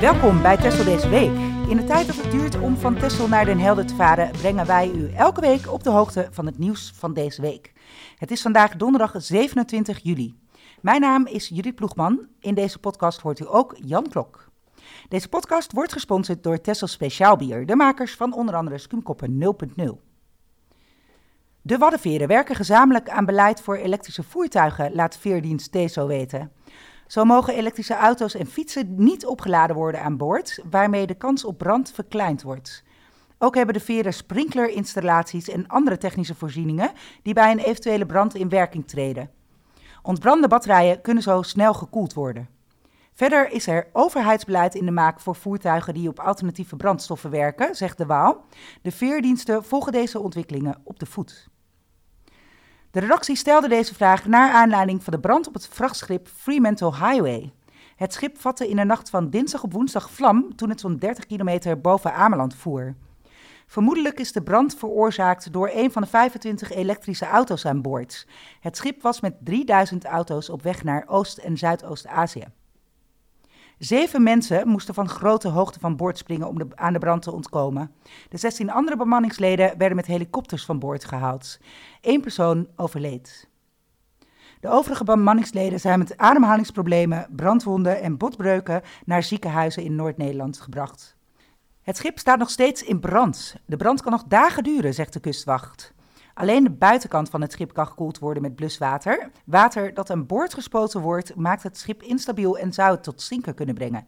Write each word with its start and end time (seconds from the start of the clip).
Welkom 0.00 0.42
bij 0.42 0.56
Tessel 0.56 0.84
deze 0.84 1.08
week. 1.08 1.30
In 1.68 1.76
de 1.76 1.84
tijd 1.84 2.06
dat 2.06 2.16
het 2.16 2.30
duurt 2.30 2.60
om 2.60 2.76
van 2.76 2.98
Tessel 2.98 3.28
naar 3.28 3.44
Den 3.44 3.58
Helder 3.58 3.86
te 3.86 3.94
varen, 3.94 4.30
brengen 4.30 4.66
wij 4.66 4.90
u 4.90 5.12
elke 5.12 5.40
week 5.40 5.72
op 5.72 5.82
de 5.82 5.90
hoogte 5.90 6.28
van 6.30 6.46
het 6.46 6.58
nieuws 6.58 6.92
van 6.94 7.14
deze 7.14 7.40
week. 7.40 7.72
Het 8.16 8.30
is 8.30 8.42
vandaag 8.42 8.76
donderdag 8.76 9.14
27 9.16 9.98
juli. 10.02 10.34
Mijn 10.80 11.00
naam 11.00 11.26
is 11.26 11.48
Judith 11.48 11.74
Ploegman. 11.74 12.26
In 12.38 12.54
deze 12.54 12.78
podcast 12.78 13.20
hoort 13.20 13.40
u 13.40 13.44
ook 13.48 13.76
Jan 13.84 14.08
Klok. 14.08 14.50
Deze 15.08 15.28
podcast 15.28 15.72
wordt 15.72 15.92
gesponsord 15.92 16.42
door 16.42 16.60
Tessel 16.60 16.86
Speciaal 16.86 17.36
Bier, 17.36 17.66
de 17.66 17.76
makers 17.76 18.14
van 18.14 18.34
onder 18.34 18.54
andere 18.54 18.78
Skumkoppen 18.78 19.56
0.0. 19.76 19.84
De 21.62 21.78
Waddenveren 21.78 22.28
werken 22.28 22.54
gezamenlijk 22.54 23.08
aan 23.08 23.24
beleid 23.24 23.60
voor 23.60 23.76
elektrische 23.76 24.22
voertuigen, 24.22 24.94
laat 24.94 25.16
Veerdienst 25.16 25.72
TESO 25.72 26.06
weten. 26.06 26.52
Zo 27.10 27.24
mogen 27.24 27.54
elektrische 27.54 27.94
auto's 27.94 28.34
en 28.34 28.46
fietsen 28.46 28.94
niet 28.96 29.26
opgeladen 29.26 29.76
worden 29.76 30.02
aan 30.02 30.16
boord, 30.16 30.60
waarmee 30.70 31.06
de 31.06 31.14
kans 31.14 31.44
op 31.44 31.58
brand 31.58 31.90
verkleind 31.90 32.42
wordt. 32.42 32.84
Ook 33.38 33.54
hebben 33.54 33.74
de 33.74 33.80
veren 33.80 34.12
sprinklerinstallaties 34.12 35.48
en 35.48 35.66
andere 35.66 35.98
technische 35.98 36.34
voorzieningen 36.34 36.92
die 37.22 37.34
bij 37.34 37.50
een 37.50 37.58
eventuele 37.58 38.06
brand 38.06 38.34
in 38.34 38.48
werking 38.48 38.88
treden. 38.88 39.30
Ontbrande 40.02 40.48
batterijen 40.48 41.00
kunnen 41.00 41.22
zo 41.22 41.42
snel 41.42 41.74
gekoeld 41.74 42.14
worden. 42.14 42.48
Verder 43.12 43.50
is 43.50 43.66
er 43.66 43.88
overheidsbeleid 43.92 44.74
in 44.74 44.84
de 44.84 44.90
maak 44.90 45.20
voor 45.20 45.36
voertuigen 45.36 45.94
die 45.94 46.08
op 46.08 46.20
alternatieve 46.20 46.76
brandstoffen 46.76 47.30
werken, 47.30 47.74
zegt 47.74 47.98
de 47.98 48.06
Waal. 48.06 48.44
De 48.82 48.92
veerdiensten 48.92 49.64
volgen 49.64 49.92
deze 49.92 50.20
ontwikkelingen 50.20 50.80
op 50.84 50.98
de 50.98 51.06
voet. 51.06 51.48
De 52.90 53.00
redactie 53.00 53.36
stelde 53.36 53.68
deze 53.68 53.94
vraag 53.94 54.26
naar 54.26 54.52
aanleiding 54.52 55.04
van 55.04 55.12
de 55.12 55.20
brand 55.20 55.46
op 55.46 55.54
het 55.54 55.68
vrachtschip 55.68 56.28
Fremantle 56.28 56.94
Highway. 56.94 57.52
Het 57.96 58.12
schip 58.12 58.40
vatte 58.40 58.68
in 58.68 58.76
de 58.76 58.84
nacht 58.84 59.10
van 59.10 59.30
dinsdag 59.30 59.62
op 59.62 59.72
woensdag 59.72 60.10
vlam 60.10 60.56
toen 60.56 60.68
het 60.68 60.80
zo'n 60.80 60.96
30 60.96 61.26
kilometer 61.26 61.80
boven 61.80 62.14
Ameland 62.14 62.54
voer. 62.54 62.94
Vermoedelijk 63.66 64.20
is 64.20 64.32
de 64.32 64.42
brand 64.42 64.74
veroorzaakt 64.74 65.52
door 65.52 65.70
een 65.74 65.92
van 65.92 66.02
de 66.02 66.08
25 66.08 66.70
elektrische 66.70 67.26
auto's 67.26 67.66
aan 67.66 67.82
boord. 67.82 68.26
Het 68.60 68.76
schip 68.76 69.02
was 69.02 69.20
met 69.20 69.34
3000 69.40 70.04
auto's 70.04 70.48
op 70.48 70.62
weg 70.62 70.84
naar 70.84 71.04
Oost- 71.06 71.38
en 71.38 71.58
Zuidoost-Azië. 71.58 72.44
Zeven 73.80 74.22
mensen 74.22 74.68
moesten 74.68 74.94
van 74.94 75.08
grote 75.08 75.48
hoogte 75.48 75.80
van 75.80 75.96
boord 75.96 76.18
springen 76.18 76.48
om 76.48 76.58
aan 76.74 76.92
de 76.92 76.98
brand 76.98 77.22
te 77.22 77.32
ontkomen. 77.32 77.90
De 78.28 78.36
16 78.36 78.70
andere 78.70 78.96
bemanningsleden 78.96 79.78
werden 79.78 79.96
met 79.96 80.06
helikopters 80.06 80.64
van 80.64 80.78
boord 80.78 81.04
gehaald. 81.04 81.58
Eén 82.00 82.20
persoon 82.20 82.68
overleed. 82.76 83.48
De 84.60 84.68
overige 84.68 85.04
bemanningsleden 85.04 85.80
zijn 85.80 85.98
met 85.98 86.16
ademhalingsproblemen, 86.16 87.26
brandwonden 87.36 88.00
en 88.00 88.16
botbreuken 88.16 88.82
naar 89.04 89.22
ziekenhuizen 89.22 89.82
in 89.82 89.94
Noord-Nederland 89.94 90.60
gebracht. 90.60 91.16
Het 91.82 91.96
schip 91.96 92.18
staat 92.18 92.38
nog 92.38 92.50
steeds 92.50 92.82
in 92.82 93.00
brand. 93.00 93.56
De 93.66 93.76
brand 93.76 94.02
kan 94.02 94.12
nog 94.12 94.24
dagen 94.24 94.62
duren, 94.62 94.94
zegt 94.94 95.12
de 95.12 95.20
kustwacht. 95.20 95.94
Alleen 96.40 96.64
de 96.64 96.70
buitenkant 96.70 97.28
van 97.28 97.40
het 97.40 97.52
schip 97.52 97.72
kan 97.72 97.86
gekoeld 97.86 98.18
worden 98.18 98.42
met 98.42 98.54
bluswater. 98.54 99.30
Water 99.44 99.94
dat 99.94 100.10
aan 100.10 100.26
boord 100.26 100.54
gespoten 100.54 101.00
wordt, 101.00 101.34
maakt 101.34 101.62
het 101.62 101.78
schip 101.78 102.02
instabiel 102.02 102.58
en 102.58 102.72
zou 102.72 102.90
het 102.90 103.02
tot 103.02 103.22
zinken 103.22 103.54
kunnen 103.54 103.74
brengen. 103.74 104.06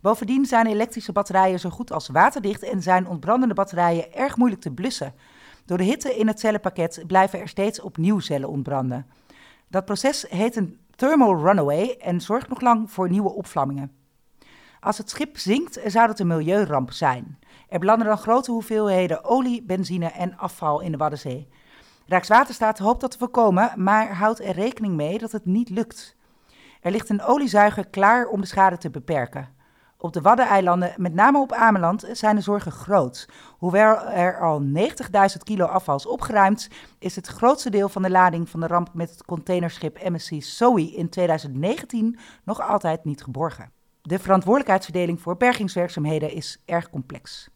Bovendien 0.00 0.46
zijn 0.46 0.66
elektrische 0.66 1.12
batterijen 1.12 1.60
zo 1.60 1.70
goed 1.70 1.92
als 1.92 2.08
waterdicht 2.08 2.62
en 2.62 2.82
zijn 2.82 3.08
ontbrandende 3.08 3.54
batterijen 3.54 4.12
erg 4.12 4.36
moeilijk 4.36 4.62
te 4.62 4.70
blussen. 4.70 5.14
Door 5.64 5.78
de 5.78 5.84
hitte 5.84 6.16
in 6.16 6.26
het 6.26 6.40
cellenpakket 6.40 7.04
blijven 7.06 7.40
er 7.40 7.48
steeds 7.48 7.80
opnieuw 7.80 8.18
cellen 8.18 8.48
ontbranden. 8.48 9.06
Dat 9.68 9.84
proces 9.84 10.26
heet 10.28 10.56
een 10.56 10.78
thermal 10.96 11.36
runaway 11.36 11.96
en 12.00 12.20
zorgt 12.20 12.48
nog 12.48 12.60
lang 12.60 12.90
voor 12.90 13.10
nieuwe 13.10 13.32
opvlammingen. 13.32 13.92
Als 14.80 14.98
het 14.98 15.10
schip 15.10 15.38
zinkt, 15.38 15.80
zou 15.86 16.06
dat 16.06 16.18
een 16.18 16.26
milieuramp 16.26 16.92
zijn. 16.92 17.38
Er 17.68 17.78
belanden 17.78 18.06
dan 18.06 18.18
grote 18.18 18.50
hoeveelheden 18.50 19.24
olie, 19.24 19.62
benzine 19.62 20.06
en 20.06 20.36
afval 20.36 20.80
in 20.80 20.92
de 20.92 20.98
Waddenzee. 20.98 21.48
Rijkswaterstaat 22.06 22.78
hoopt 22.78 23.00
dat 23.00 23.10
te 23.10 23.18
voorkomen, 23.18 23.72
maar 23.76 24.14
houdt 24.14 24.40
er 24.40 24.54
rekening 24.54 24.94
mee 24.94 25.18
dat 25.18 25.32
het 25.32 25.44
niet 25.44 25.70
lukt. 25.70 26.16
Er 26.80 26.90
ligt 26.90 27.08
een 27.08 27.22
oliezuiger 27.22 27.86
klaar 27.86 28.26
om 28.26 28.40
de 28.40 28.46
schade 28.46 28.78
te 28.78 28.90
beperken. 28.90 29.48
Op 29.98 30.12
de 30.12 30.20
Waddeneilanden, 30.20 30.94
met 30.96 31.14
name 31.14 31.38
op 31.38 31.52
Ameland, 31.52 32.08
zijn 32.12 32.36
de 32.36 32.42
zorgen 32.42 32.72
groot. 32.72 33.28
Hoewel 33.58 34.00
er 34.00 34.40
al 34.40 34.62
90.000 34.62 34.74
kilo 35.42 35.64
afval 35.64 35.96
is 35.96 36.06
opgeruimd, 36.06 36.68
is 36.98 37.16
het 37.16 37.26
grootste 37.26 37.70
deel 37.70 37.88
van 37.88 38.02
de 38.02 38.10
lading 38.10 38.48
van 38.48 38.60
de 38.60 38.66
ramp 38.66 38.90
met 38.94 39.10
het 39.10 39.24
containerschip 39.24 40.08
MSC 40.08 40.42
Zoe 40.42 40.94
in 40.94 41.08
2019 41.08 42.18
nog 42.44 42.60
altijd 42.60 43.04
niet 43.04 43.22
geborgen. 43.22 43.72
De 44.02 44.18
verantwoordelijkheidsverdeling 44.18 45.20
voor 45.20 45.36
bergingswerkzaamheden 45.36 46.32
is 46.32 46.62
erg 46.64 46.90
complex. 46.90 47.48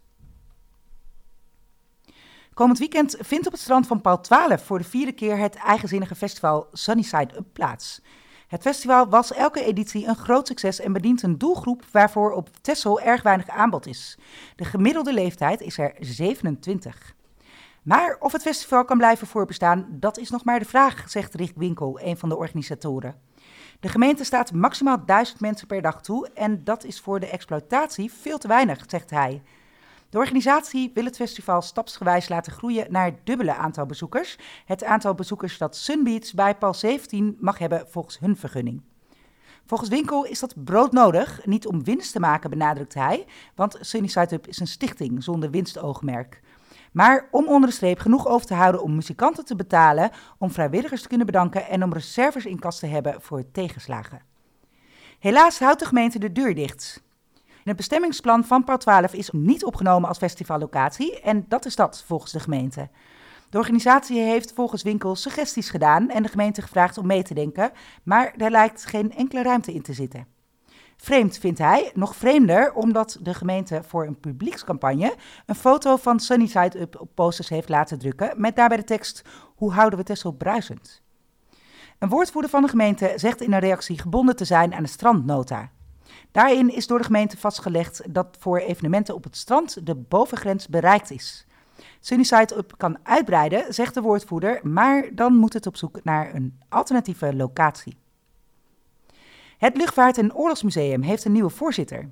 Komend 2.59 2.79
weekend 2.79 3.17
vindt 3.19 3.47
op 3.47 3.53
het 3.53 3.61
strand 3.61 3.87
van 3.87 4.01
Paul 4.01 4.21
12 4.21 4.65
voor 4.65 4.79
de 4.79 4.85
vierde 4.85 5.13
keer 5.13 5.39
het 5.39 5.55
eigenzinnige 5.55 6.15
festival 6.15 6.69
Sunnyside 6.73 7.37
Up 7.37 7.47
plaats. 7.53 8.03
Het 8.49 8.63
festival 8.63 9.09
was 9.09 9.33
elke 9.33 9.65
editie 9.65 10.07
een 10.07 10.17
groot 10.17 10.47
succes 10.47 10.81
en 10.81 10.93
bedient 10.93 11.23
een 11.23 11.39
doelgroep 11.39 11.85
waarvoor 11.91 12.33
op 12.33 12.49
Texel 12.61 13.01
erg 13.01 13.23
weinig 13.23 13.49
aanbod 13.49 13.87
is. 13.87 14.19
De 14.57 14.65
gemiddelde 14.65 15.13
leeftijd 15.13 15.61
is 15.61 15.79
er 15.79 15.95
27. 16.01 17.15
Maar 17.83 18.17
of 18.21 18.33
het 18.33 18.43
festival 18.43 18.85
kan 18.85 18.99
blijven 18.99 19.27
voorbestaan, 19.27 19.87
dat 19.91 20.19
is 20.19 20.31
nog 20.31 20.45
maar 20.45 20.59
de 20.59 20.65
vraag, 20.65 21.11
zegt 21.11 21.35
Rick 21.35 21.53
Winkel, 21.57 22.01
een 22.03 22.17
van 22.17 22.29
de 22.29 22.37
organisatoren. 22.37 23.21
De 23.81 23.89
gemeente 23.89 24.25
staat 24.25 24.53
maximaal 24.53 25.05
1000 25.05 25.41
mensen 25.41 25.67
per 25.67 25.83
dag 25.83 26.01
toe 26.01 26.31
en 26.35 26.65
dat 26.65 26.85
is 26.85 27.01
voor 27.01 27.21
de 27.21 27.31
exploitatie 27.31 28.13
veel 28.13 28.39
te 28.39 28.49
weinig, 28.49 28.85
zegt 28.87 29.11
hij. 29.11 29.43
De 30.11 30.19
organisatie 30.19 30.91
wil 30.95 31.05
het 31.05 31.17
festival 31.17 31.63
stapsgewijs 31.63 32.29
laten 32.29 32.53
groeien 32.53 32.93
naar 32.93 33.05
het 33.05 33.19
dubbele 33.25 33.55
aantal 33.55 33.87
bezoekers. 33.87 34.39
Het 34.65 34.85
aantal 34.85 35.15
bezoekers 35.15 35.59
dat 35.59 35.77
Sunbeats 35.77 36.33
bij 36.33 36.57
Paul 36.57 36.75
17 36.75 37.37
mag 37.41 37.59
hebben 37.59 37.87
volgens 37.89 38.19
hun 38.19 38.37
vergunning. 38.37 38.83
Volgens 39.67 39.91
Winkel 39.91 40.25
is 40.25 40.41
dat 40.41 40.65
broodnodig, 40.65 41.47
niet 41.47 41.67
om 41.67 41.85
winst 41.85 42.13
te 42.13 42.21
maken, 42.21 42.51
benadrukt 42.51 42.95
hij, 42.95 43.27
want 43.55 43.79
Sunnyside 43.81 44.35
Up 44.35 44.47
is 44.47 44.61
een 44.61 44.67
stichting 44.67 45.23
zonder 45.23 45.51
winstoogmerk. 45.51 46.41
Maar 46.93 47.29
om 47.31 47.49
onder 47.49 47.69
de 47.69 47.75
streep 47.75 47.99
genoeg 47.99 48.27
over 48.27 48.47
te 48.47 48.55
houden 48.55 48.83
om 48.83 48.95
muzikanten 48.95 49.45
te 49.45 49.57
betalen, 49.57 50.11
om 50.39 50.51
vrijwilligers 50.51 51.03
te 51.03 51.09
kunnen 51.09 51.27
bedanken 51.27 51.67
en 51.67 51.83
om 51.83 51.93
reserves 51.93 52.47
in 52.47 52.59
kast 52.59 52.81
te 52.81 52.87
hebben 52.87 53.23
voor 53.23 53.51
tegenslagen. 53.53 54.23
Helaas 55.19 55.59
houdt 55.59 55.81
de 55.81 55.87
gemeente 55.87 56.19
de 56.19 56.33
deur 56.33 56.55
dicht. 56.55 57.03
Het 57.69 57.77
bestemmingsplan 57.77 58.45
van 58.45 58.65
Par 58.65 58.79
12 58.79 59.13
is 59.13 59.31
niet 59.31 59.65
opgenomen 59.65 60.09
als 60.09 60.19
festivallocatie 60.19 61.21
en 61.21 61.45
dat 61.49 61.65
is 61.65 61.77
dat 61.77 62.05
volgens 62.07 62.33
de 62.33 62.41
gemeente. 62.41 62.89
De 63.51 63.59
organisatie 63.59 64.21
heeft 64.21 64.53
volgens 64.53 64.83
Winkel 64.83 65.17
suggesties 65.17 65.71
gedaan 65.71 66.11
en 66.11 66.23
de 66.23 66.29
gemeente 66.29 66.63
gevraagd 66.63 66.99
om 66.99 67.07
mee 67.07 67.23
te 67.23 67.35
denken, 67.35 67.73
maar 68.03 68.35
er 68.37 68.51
lijkt 68.51 68.85
geen 68.85 69.15
enkele 69.15 69.43
ruimte 69.43 69.73
in 69.73 69.83
te 69.83 69.93
zitten. 69.93 70.27
Vreemd 70.97 71.39
vindt 71.39 71.59
hij, 71.59 71.91
nog 71.95 72.17
vreemder, 72.17 72.73
omdat 72.73 73.19
de 73.23 73.35
gemeente 73.35 73.83
voor 73.87 74.07
een 74.07 74.21
publiekscampagne 74.21 75.15
een 75.47 75.55
foto 75.55 75.97
van 75.97 76.21
Sunnyside 76.21 76.81
Up 76.81 77.01
op 77.01 77.11
posters 77.15 77.49
heeft 77.49 77.69
laten 77.69 77.99
drukken 77.99 78.41
met 78.41 78.57
daarbij 78.57 78.77
de 78.77 78.85
tekst 78.85 79.23
Hoe 79.57 79.73
houden 79.73 79.99
we 79.99 80.05
Texel 80.05 80.33
bruisend? 80.33 81.03
Een 81.99 82.09
woordvoerder 82.09 82.51
van 82.51 82.63
de 82.63 82.69
gemeente 82.69 83.13
zegt 83.17 83.41
in 83.41 83.53
een 83.53 83.59
reactie 83.59 83.99
gebonden 83.99 84.37
te 84.37 84.45
zijn 84.45 84.75
aan 84.75 84.83
de 84.83 84.89
strandnota. 84.89 85.71
Daarin 86.33 86.75
is 86.75 86.87
door 86.87 86.99
de 86.99 87.05
gemeente 87.05 87.37
vastgelegd 87.37 88.03
dat 88.15 88.37
voor 88.39 88.59
evenementen 88.59 89.15
op 89.15 89.25
het 89.25 89.37
strand 89.37 89.87
de 89.87 89.95
bovengrens 89.95 90.69
bereikt 90.69 91.11
is. 91.11 91.47
Sunnyside 92.01 92.57
Up 92.57 92.75
kan 92.77 92.99
uitbreiden, 93.03 93.75
zegt 93.75 93.95
de 93.95 94.01
woordvoerder, 94.01 94.61
maar 94.63 95.15
dan 95.15 95.37
moet 95.37 95.53
het 95.53 95.67
op 95.67 95.77
zoek 95.77 96.05
naar 96.05 96.35
een 96.35 96.61
alternatieve 96.69 97.35
locatie. 97.35 97.97
Het 99.59 99.77
Luchtvaart- 99.77 100.19
en 100.19 100.35
Oorlogsmuseum 100.35 101.03
heeft 101.03 101.25
een 101.25 101.33
nieuwe 101.33 101.51
voorzitter. 101.51 102.11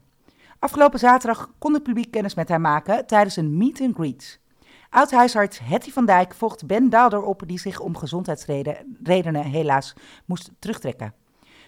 Afgelopen 0.59 0.99
zaterdag 0.99 1.53
kon 1.59 1.75
het 1.75 1.83
publiek 1.83 2.11
kennis 2.11 2.35
met 2.35 2.49
haar 2.49 2.61
maken 2.61 3.07
tijdens 3.07 3.37
een 3.37 3.57
meet 3.57 3.81
and 3.81 3.95
greet. 3.95 4.41
Oud-huisarts 4.91 5.59
Hetty 5.59 5.93
van 5.93 6.07
Dijk 6.07 6.35
volgt 6.35 6.67
Ben 6.67 6.91
Daalder 6.91 7.23
op, 7.23 7.43
die 7.47 7.59
zich 7.59 7.81
om 7.81 7.97
gezondheidsredenen 7.97 9.45
helaas 9.45 9.95
moest 10.25 10.51
terugtrekken. 10.59 11.15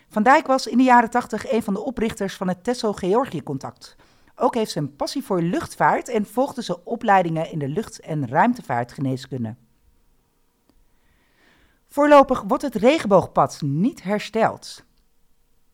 Van 0.09 0.23
Dijk 0.23 0.47
was 0.47 0.67
in 0.67 0.77
de 0.77 0.83
jaren 0.83 1.11
80 1.11 1.53
een 1.53 1.63
van 1.63 1.75
de 1.75 1.85
oprichters 1.85 2.35
van 2.35 2.49
het 2.49 2.65
Tesso-Georgië-contact. 2.65 3.97
Ook 4.35 4.55
heeft 4.55 4.71
ze 4.71 4.79
een 4.79 4.97
passie 4.97 5.25
voor 5.25 5.43
luchtvaart 5.43 6.09
en 6.09 6.27
volgde 6.27 6.63
ze 6.63 6.85
opleidingen 6.85 7.51
in 7.51 7.59
de 7.59 7.69
lucht- 7.69 8.01
en 8.01 8.29
ruimtevaartgeneeskunde. 8.29 9.55
Voorlopig 11.89 12.43
wordt 12.43 12.63
het 12.63 12.75
regenboogpad 12.75 13.61
niet 13.63 14.03
hersteld. 14.03 14.85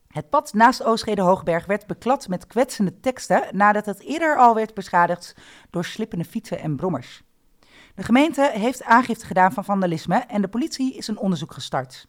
Het 0.07 0.29
pad 0.29 0.53
naast 0.53 0.83
Oostgede 0.83 1.21
Hoogberg 1.21 1.65
werd 1.65 1.87
beklad 1.87 2.27
met 2.27 2.47
kwetsende 2.47 2.99
teksten 2.99 3.43
nadat 3.51 3.85
het 3.85 3.99
eerder 3.99 4.37
al 4.37 4.55
werd 4.55 4.73
beschadigd 4.73 5.35
door 5.69 5.85
slippende 5.85 6.25
fietsen 6.25 6.59
en 6.59 6.75
brommers. 6.75 7.23
De 7.95 8.03
gemeente 8.03 8.51
heeft 8.53 8.83
aangifte 8.83 9.25
gedaan 9.25 9.53
van 9.53 9.65
vandalisme 9.65 10.15
en 10.15 10.41
de 10.41 10.47
politie 10.47 10.95
is 10.95 11.07
een 11.07 11.17
onderzoek 11.17 11.53
gestart. 11.53 12.07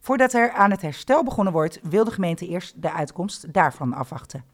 Voordat 0.00 0.32
er 0.32 0.52
aan 0.52 0.70
het 0.70 0.82
herstel 0.82 1.24
begonnen 1.24 1.52
wordt, 1.52 1.80
wil 1.82 2.04
de 2.04 2.10
gemeente 2.10 2.46
eerst 2.46 2.82
de 2.82 2.92
uitkomst 2.92 3.52
daarvan 3.52 3.94
afwachten. 3.94 4.44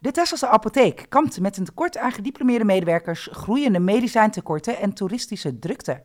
De 0.00 0.10
Tesselse 0.10 0.48
apotheek 0.48 1.06
kampt 1.08 1.40
met 1.40 1.56
een 1.56 1.64
tekort 1.64 1.96
aan 1.96 2.12
gediplomeerde 2.12 2.64
medewerkers, 2.64 3.28
groeiende 3.32 3.78
medicijntekorten 3.78 4.78
en 4.78 4.92
toeristische 4.92 5.58
drukte. 5.58 6.02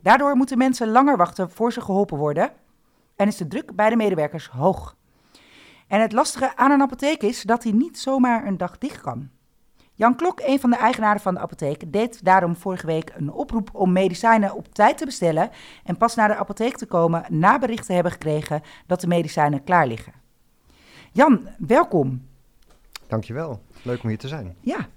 Daardoor 0.00 0.36
moeten 0.36 0.58
mensen 0.58 0.88
langer 0.88 1.16
wachten 1.16 1.50
voor 1.50 1.72
ze 1.72 1.80
geholpen 1.80 2.18
worden 2.18 2.52
en 3.16 3.26
is 3.26 3.36
de 3.36 3.48
druk 3.48 3.76
bij 3.76 3.90
de 3.90 3.96
medewerkers 3.96 4.48
hoog. 4.48 4.96
En 5.86 6.00
het 6.00 6.12
lastige 6.12 6.56
aan 6.56 6.70
een 6.70 6.82
apotheek 6.82 7.22
is 7.22 7.42
dat 7.42 7.62
hij 7.62 7.72
niet 7.72 7.98
zomaar 7.98 8.46
een 8.46 8.56
dag 8.56 8.78
dicht 8.78 9.00
kan. 9.00 9.30
Jan 10.02 10.16
Klok, 10.16 10.40
een 10.40 10.60
van 10.60 10.70
de 10.70 10.76
eigenaren 10.76 11.20
van 11.20 11.34
de 11.34 11.40
apotheek, 11.40 11.92
deed 11.92 12.24
daarom 12.24 12.56
vorige 12.56 12.86
week 12.86 13.12
een 13.16 13.32
oproep 13.32 13.70
om 13.72 13.92
medicijnen 13.92 14.54
op 14.54 14.74
tijd 14.74 14.98
te 14.98 15.04
bestellen 15.04 15.50
en 15.84 15.96
pas 15.96 16.14
naar 16.14 16.28
de 16.28 16.36
apotheek 16.36 16.76
te 16.76 16.86
komen 16.86 17.24
na 17.28 17.58
bericht 17.58 17.86
te 17.86 17.92
hebben 17.92 18.12
gekregen 18.12 18.62
dat 18.86 19.00
de 19.00 19.06
medicijnen 19.06 19.64
klaar 19.64 19.86
liggen. 19.86 20.12
Jan, 21.12 21.48
welkom. 21.58 22.26
Dankjewel. 23.06 23.62
Leuk 23.82 24.02
om 24.02 24.08
hier 24.08 24.18
te 24.18 24.28
zijn. 24.28 24.56
Ja, 24.60 24.88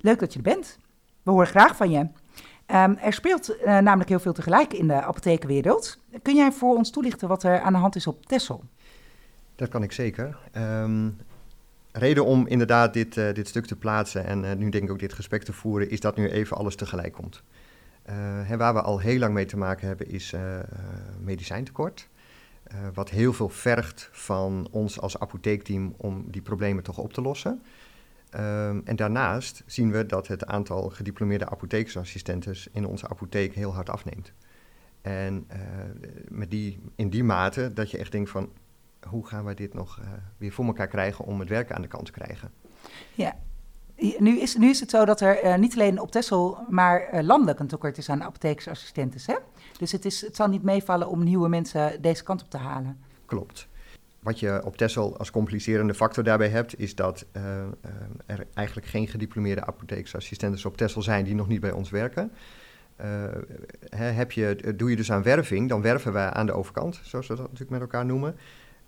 leuk 0.00 0.18
dat 0.18 0.32
je 0.32 0.38
er 0.38 0.44
bent. 0.44 0.78
We 1.22 1.30
horen 1.30 1.46
graag 1.46 1.76
van 1.76 1.90
je. 1.90 1.98
Um, 1.98 2.96
er 2.98 3.12
speelt 3.12 3.50
uh, 3.50 3.64
namelijk 3.64 4.08
heel 4.08 4.20
veel 4.20 4.32
tegelijk 4.32 4.72
in 4.72 4.88
de 4.88 5.02
apothekenwereld. 5.02 5.98
Kun 6.22 6.34
jij 6.34 6.52
voor 6.52 6.76
ons 6.76 6.90
toelichten 6.90 7.28
wat 7.28 7.42
er 7.42 7.60
aan 7.60 7.72
de 7.72 7.78
hand 7.78 7.96
is 7.96 8.06
op 8.06 8.26
Tessel? 8.26 8.64
Dat 9.54 9.68
kan 9.68 9.82
ik 9.82 9.92
zeker. 9.92 10.38
Um, 10.56 11.16
reden 11.98 12.24
om 12.24 12.46
inderdaad 12.46 12.92
dit, 12.92 13.16
uh, 13.16 13.32
dit 13.32 13.48
stuk 13.48 13.66
te 13.66 13.76
plaatsen 13.76 14.24
en 14.24 14.44
uh, 14.44 14.52
nu 14.52 14.68
denk 14.70 14.84
ik 14.84 14.90
ook 14.90 14.98
dit 14.98 15.12
gesprek 15.12 15.42
te 15.42 15.52
voeren, 15.52 15.90
is 15.90 16.00
dat 16.00 16.16
nu 16.16 16.28
even 16.28 16.56
alles 16.56 16.76
tegelijk 16.76 17.12
komt. 17.12 17.42
Hè, 18.42 18.56
waar 18.56 18.74
we 18.74 18.82
al 18.82 18.98
heel 18.98 19.18
lang 19.18 19.34
mee 19.34 19.44
te 19.44 19.56
maken 19.56 19.86
hebben 19.86 20.10
is 20.10 20.34
medicijntekort. 21.20 22.08
wat 22.94 23.10
heel 23.10 23.32
veel 23.32 23.48
vergt 23.48 24.08
van 24.12 24.68
ons 24.70 25.00
als 25.00 25.18
apotheekteam 25.18 25.94
om 25.96 26.24
die 26.30 26.42
problemen 26.42 26.82
toch 26.82 26.98
op 26.98 27.12
te 27.12 27.20
lossen. 27.20 27.62
Um, 28.34 28.82
en 28.84 28.96
daarnaast 28.96 29.62
zien 29.66 29.90
we 29.90 30.06
dat 30.06 30.26
het 30.28 30.46
aantal 30.46 30.90
gediplomeerde 30.90 31.48
apothekersassistenten 31.48 32.56
in 32.72 32.86
onze 32.86 33.08
apotheek 33.08 33.54
heel 33.54 33.74
hard 33.74 33.90
afneemt. 33.90 34.32
En 35.02 35.46
met 36.28 36.50
die, 36.50 36.78
in 36.96 37.10
die 37.10 37.24
mate 37.24 37.72
dat 37.72 37.90
je 37.90 37.98
echt 37.98 38.12
denkt 38.12 38.30
van 38.30 38.50
hoe 39.08 39.26
gaan 39.26 39.44
we 39.44 39.54
dit 39.54 39.74
nog 39.74 39.98
uh, 39.98 40.06
weer 40.36 40.52
voor 40.52 40.64
elkaar 40.64 40.88
krijgen 40.88 41.24
om 41.24 41.40
het 41.40 41.48
werk 41.48 41.72
aan 41.72 41.82
de 41.82 41.88
kant 41.88 42.04
te 42.04 42.12
krijgen. 42.12 42.50
Ja, 43.14 43.36
nu 44.18 44.40
is, 44.40 44.56
nu 44.56 44.68
is 44.68 44.80
het 44.80 44.90
zo 44.90 45.04
dat 45.04 45.20
er 45.20 45.44
uh, 45.44 45.56
niet 45.56 45.72
alleen 45.72 46.00
op 46.00 46.10
Texel, 46.10 46.58
maar 46.68 47.22
landelijk 47.22 47.58
een 47.58 47.66
tekort 47.66 47.98
is 47.98 48.10
aan 48.10 48.22
apothekersassistenten. 48.22 49.20
Hè? 49.26 49.36
Dus 49.78 49.92
het, 49.92 50.04
is, 50.04 50.20
het 50.20 50.36
zal 50.36 50.48
niet 50.48 50.62
meevallen 50.62 51.08
om 51.08 51.24
nieuwe 51.24 51.48
mensen 51.48 52.02
deze 52.02 52.22
kant 52.22 52.42
op 52.42 52.50
te 52.50 52.56
halen. 52.56 52.98
Klopt. 53.26 53.68
Wat 54.18 54.40
je 54.40 54.60
op 54.64 54.76
Texel 54.76 55.18
als 55.18 55.30
complicerende 55.30 55.94
factor 55.94 56.24
daarbij 56.24 56.48
hebt, 56.48 56.78
is 56.78 56.94
dat 56.94 57.26
uh, 57.32 57.42
er 58.26 58.46
eigenlijk 58.54 58.86
geen 58.86 59.08
gediplomeerde 59.08 59.64
apotheeksassistenten 59.64 60.66
op 60.66 60.76
Texel 60.76 61.02
zijn 61.02 61.24
die 61.24 61.34
nog 61.34 61.48
niet 61.48 61.60
bij 61.60 61.72
ons 61.72 61.90
werken. 61.90 62.32
Heb 63.90 64.32
je, 64.32 64.74
doe 64.76 64.90
je 64.90 64.96
dus 64.96 65.12
aan 65.12 65.22
werving, 65.22 65.68
dan 65.68 65.82
werven 65.82 66.12
wij 66.12 66.30
aan 66.30 66.46
de 66.46 66.52
overkant, 66.52 67.00
zoals 67.02 67.26
we 67.26 67.34
dat 67.34 67.42
natuurlijk 67.42 67.70
met 67.70 67.80
elkaar 67.80 68.06
noemen. 68.06 68.36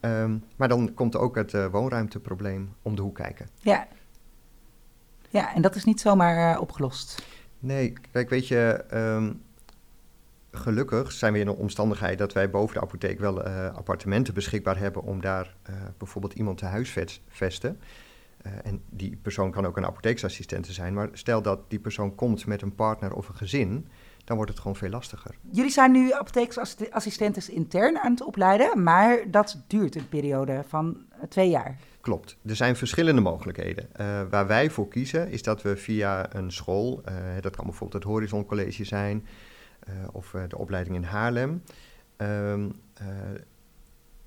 Um, 0.00 0.44
maar 0.56 0.68
dan 0.68 0.94
komt 0.94 1.16
ook 1.16 1.36
het 1.36 1.70
woonruimteprobleem 1.70 2.74
om 2.82 2.96
de 2.96 3.02
hoek 3.02 3.14
kijken. 3.14 3.48
Ja, 3.60 3.88
ja 5.28 5.54
en 5.54 5.62
dat 5.62 5.74
is 5.74 5.84
niet 5.84 6.00
zomaar 6.00 6.60
opgelost. 6.60 7.26
Nee, 7.58 7.92
kijk, 8.10 8.30
weet 8.30 8.48
je, 8.48 8.84
um, 8.92 9.42
gelukkig 10.50 11.12
zijn 11.12 11.32
we 11.32 11.38
in 11.38 11.46
een 11.46 11.54
omstandigheid 11.54 12.18
dat 12.18 12.32
wij 12.32 12.50
boven 12.50 12.74
de 12.74 12.80
apotheek 12.80 13.18
wel 13.18 13.46
uh, 13.46 13.74
appartementen 13.74 14.34
beschikbaar 14.34 14.78
hebben 14.78 15.02
om 15.02 15.20
daar 15.20 15.56
bijvoorbeeld 15.98 16.32
iemand 16.32 16.58
te 16.58 16.64
huisvesten. 16.64 17.80
En 18.62 18.82
die 18.90 19.18
persoon 19.22 19.50
kan 19.50 19.66
ook 19.66 19.76
een 19.76 19.86
apotheeksassistent 19.86 20.66
zijn. 20.66 20.94
Maar 20.94 21.08
stel 21.12 21.42
dat 21.42 21.70
die 21.70 21.78
persoon 21.78 22.14
komt 22.14 22.46
met 22.46 22.62
een 22.62 22.74
partner 22.74 23.14
of 23.14 23.28
een 23.28 23.36
gezin, 23.36 23.88
dan 24.28 24.36
wordt 24.36 24.52
het 24.52 24.60
gewoon 24.60 24.76
veel 24.76 24.88
lastiger. 24.88 25.34
Jullie 25.50 25.70
zijn 25.70 25.92
nu 25.92 26.12
apotheeksassistenten 26.12 27.52
intern 27.52 27.98
aan 27.98 28.10
het 28.10 28.22
opleiden, 28.22 28.82
maar 28.82 29.30
dat 29.30 29.62
duurt 29.66 29.96
een 29.96 30.08
periode 30.08 30.64
van 30.66 30.96
twee 31.28 31.50
jaar. 31.50 31.76
Klopt. 32.00 32.36
Er 32.46 32.56
zijn 32.56 32.76
verschillende 32.76 33.20
mogelijkheden. 33.20 33.88
Uh, 34.00 34.22
waar 34.30 34.46
wij 34.46 34.70
voor 34.70 34.88
kiezen 34.88 35.30
is 35.30 35.42
dat 35.42 35.62
we 35.62 35.76
via 35.76 36.34
een 36.34 36.52
school, 36.52 37.02
uh, 37.08 37.14
dat 37.40 37.56
kan 37.56 37.64
bijvoorbeeld 37.64 38.02
het 38.02 38.12
Horizon 38.12 38.46
College 38.46 38.84
zijn, 38.84 39.26
uh, 39.88 39.94
of 40.12 40.34
de 40.48 40.58
opleiding 40.58 40.96
in 40.96 41.02
Haarlem. 41.02 41.62
Uh, 42.18 42.54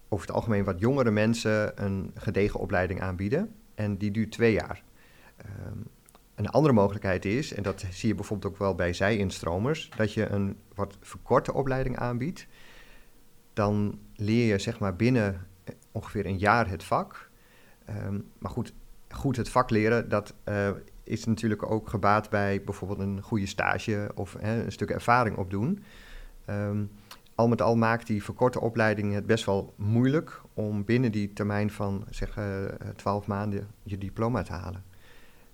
over 0.09 0.27
het 0.27 0.35
algemeen 0.35 0.63
wat 0.63 0.79
jongere 0.79 1.11
mensen 1.11 1.83
een 1.83 2.11
gedegen 2.15 2.59
opleiding 2.59 3.01
aanbieden. 3.01 3.55
En 3.75 3.97
die 3.97 4.11
duurt 4.11 4.31
twee 4.31 4.53
jaar. 4.53 4.83
Een 6.41 6.49
andere 6.49 6.73
mogelijkheid 6.73 7.25
is, 7.25 7.53
en 7.53 7.63
dat 7.63 7.85
zie 7.89 8.09
je 8.09 8.15
bijvoorbeeld 8.15 8.53
ook 8.53 8.59
wel 8.59 8.75
bij 8.75 8.93
zij-instromers, 8.93 9.89
dat 9.95 10.13
je 10.13 10.29
een 10.29 10.57
wat 10.75 10.97
verkorte 11.01 11.53
opleiding 11.53 11.97
aanbiedt. 11.97 12.47
Dan 13.53 13.99
leer 14.15 14.47
je 14.47 14.59
zeg 14.59 14.79
maar 14.79 14.95
binnen 14.95 15.47
ongeveer 15.91 16.25
een 16.25 16.37
jaar 16.37 16.69
het 16.69 16.83
vak. 16.83 17.29
Um, 18.05 18.31
maar 18.37 18.51
goed, 18.51 18.73
goed 19.09 19.35
het 19.35 19.49
vak 19.49 19.69
leren, 19.69 20.09
dat 20.09 20.33
uh, 20.45 20.69
is 21.03 21.25
natuurlijk 21.25 21.71
ook 21.71 21.89
gebaat 21.89 22.29
bij 22.29 22.63
bijvoorbeeld 22.63 22.99
een 22.99 23.21
goede 23.21 23.45
stage 23.47 24.11
of 24.15 24.35
hè, 24.39 24.63
een 24.63 24.71
stuk 24.71 24.89
ervaring 24.89 25.37
opdoen. 25.37 25.83
Um, 26.49 26.91
al 27.35 27.47
met 27.47 27.61
al 27.61 27.75
maakt 27.75 28.07
die 28.07 28.23
verkorte 28.23 28.59
opleiding 28.59 29.13
het 29.13 29.25
best 29.25 29.45
wel 29.45 29.73
moeilijk 29.77 30.41
om 30.53 30.85
binnen 30.85 31.11
die 31.11 31.33
termijn 31.33 31.71
van 31.71 32.05
zeg 32.09 32.39
twaalf 32.95 33.23
uh, 33.23 33.29
maanden 33.29 33.67
je 33.83 33.97
diploma 33.97 34.41
te 34.41 34.53
halen. 34.53 34.90